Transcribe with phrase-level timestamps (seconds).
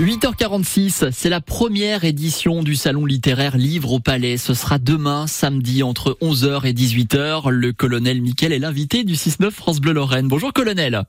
[0.00, 4.38] 8h46, c'est la première édition du salon littéraire Livre au Palais.
[4.38, 7.48] Ce sera demain, samedi, entre 11h et 18h.
[7.50, 10.26] Le colonel Mickel est l'invité du 6-9 France Bleu Lorraine.
[10.26, 11.04] Bonjour colonel.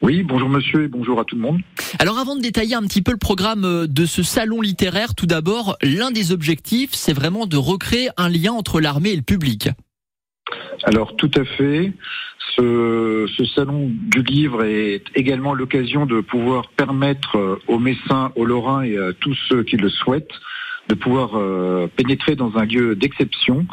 [0.00, 1.60] Oui, bonjour monsieur et bonjour à tout le monde.
[1.98, 5.26] Alors avant de détailler un petit peu le programme euh, de ce salon littéraire, tout
[5.26, 9.68] d'abord, l'un des objectifs, c'est vraiment de recréer un lien entre l'armée et le public.
[10.84, 11.92] Alors tout à fait.
[12.56, 18.82] Ce, salon du livre est également l'occasion de pouvoir permettre euh, aux Messins, aux Lorrains
[18.82, 20.34] et à tous ceux qui le souhaitent
[20.88, 23.66] de pouvoir euh, pénétrer dans un lieu d'exception,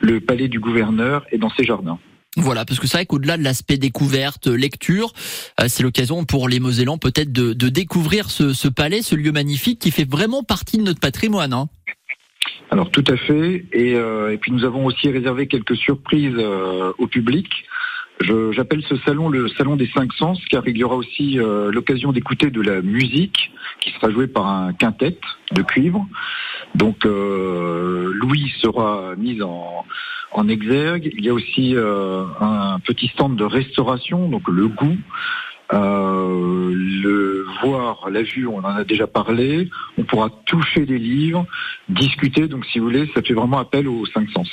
[0.00, 1.98] le palais du gouverneur et dans ses jardins.
[2.36, 5.12] Voilà, parce que c'est vrai qu'au-delà de l'aspect découverte, lecture,
[5.60, 9.78] euh, c'est l'occasion pour les Mosellans peut-être de, découvrir ce, ce, palais, ce lieu magnifique
[9.78, 11.54] qui fait vraiment partie de notre patrimoine.
[11.54, 11.68] Hein.
[12.70, 16.92] Alors tout à fait, et, euh, et, puis nous avons aussi réservé quelques surprises euh,
[16.98, 17.48] au public.
[18.20, 22.12] J'appelle ce salon le salon des cinq sens car il y aura aussi euh, l'occasion
[22.12, 25.18] d'écouter de la musique qui sera jouée par un quintet
[25.52, 26.06] de cuivre.
[26.74, 29.84] Donc euh, Louis sera mis en,
[30.32, 31.12] en exergue.
[31.16, 34.96] Il y a aussi euh, un petit stand de restauration, donc le goût.
[35.72, 39.68] Euh, le voir, la vue, on en a déjà parlé.
[39.98, 41.46] On pourra toucher des livres,
[41.88, 42.48] discuter.
[42.48, 44.48] Donc, si vous voulez, ça fait vraiment appel aux cinq sens.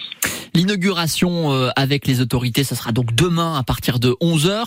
[0.56, 4.66] L'inauguration euh, avec les autorités, ça sera donc demain à partir de 11h.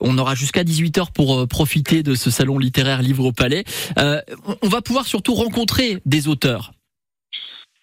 [0.00, 3.64] On aura jusqu'à 18h pour euh, profiter de ce salon littéraire Livre au Palais.
[3.98, 4.20] Euh,
[4.62, 6.72] on va pouvoir surtout rencontrer des auteurs.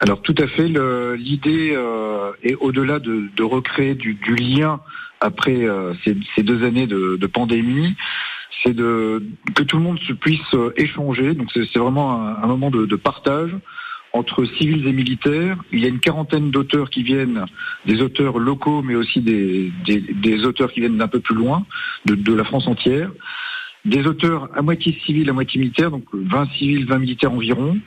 [0.02, 4.82] Alors tout à fait, l'idée euh, est au-delà de, de, recréer du, du lien
[5.26, 7.96] après euh, ces, ces, deux années de, de pandémie,
[8.64, 9.24] c'est de
[9.56, 11.34] que tout le monde se puisse échanger.
[11.34, 13.52] Donc c'est vraiment un, un moment de, de, partage
[14.14, 15.58] entre civils et militaires.
[15.72, 17.46] Il y a une quarantaine d'auteurs qui viennent,
[17.86, 21.66] des auteurs locaux, mais aussi des, des, des auteurs qui viennent d'un peu plus loin,
[22.06, 23.12] de, de, la France entière.
[23.84, 27.78] Des auteurs à moitié civils, à moitié militaires, donc 20 civils, 20 militaires environ.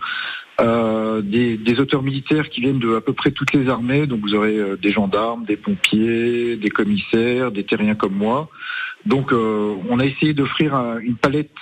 [0.60, 4.08] Euh, des, des, auteurs militaires qui viennent de à peu près toutes les armées.
[4.08, 8.48] Donc vous aurez euh, des gendarmes, des pompiers, des commissaires, des terriens comme moi.
[9.06, 11.52] Donc euh, on a essayé d'offrir une palette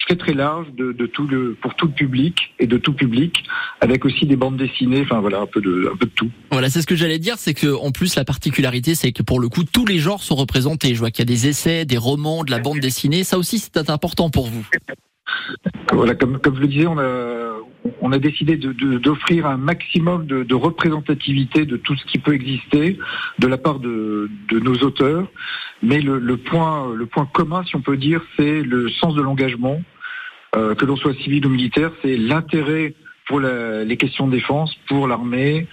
[0.00, 3.44] très très large de, de, tout le pour tout le public et de tout public
[3.80, 5.02] avec aussi des bandes dessinées.
[5.02, 6.30] Enfin voilà un peu de un peu de tout.
[6.50, 9.38] Voilà c'est ce que j'allais dire c'est que en plus la particularité c'est que pour
[9.38, 10.94] le coup tous les genres sont représentés.
[10.96, 13.22] Je vois qu'il y a des essais des romans de la bande dessinée.
[13.22, 14.66] Ça aussi c'est important pour vous.
[15.92, 17.39] Voilà comme comme je le disais on a
[18.00, 22.98] on a décidé d'offrir un maximum de, représentativité de tout ce qui peut exister
[23.38, 25.26] de la part de, nos auteurs.
[25.82, 26.96] Mais le, point,
[27.32, 29.80] commun, si on peut dire, c'est le sens de l'engagement,
[30.56, 32.94] euh, que l'on soit civil ou militaire, c'est l'intérêt
[33.26, 35.68] pour les questions de défense, pour l'armée,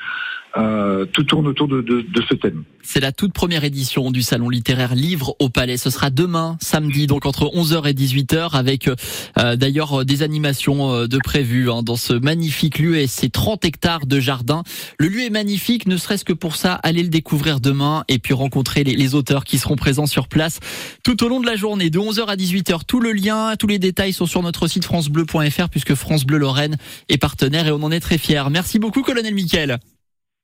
[0.57, 2.63] euh, tout tourne autour de, de, de ce thème.
[2.81, 5.77] C'est la toute première édition du salon littéraire Livre au Palais.
[5.77, 8.89] Ce sera demain, samedi, donc entre 11h et 18h, avec
[9.37, 13.65] euh, d'ailleurs des animations euh, de prévues hein, dans ce magnifique lieu et ses 30
[13.65, 14.63] hectares de jardin.
[14.97, 18.33] Le lieu est magnifique, ne serait-ce que pour ça, allez le découvrir demain et puis
[18.33, 20.59] rencontrer les, auteurs qui seront présents sur place
[21.03, 22.85] tout au long de la journée, de 11h à 18h.
[22.87, 26.77] Tout le lien, tous les détails sont sur notre site francebleu.fr puisque France Bleu Lorraine
[27.09, 28.49] est partenaire et on en est très fiers.
[28.49, 29.79] Merci beaucoup, colonel Mickel.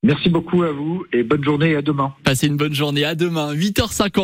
[0.03, 2.13] Merci beaucoup à vous et bonne journée à demain.
[2.25, 4.19] Passez une bonne journée à demain, 8h50.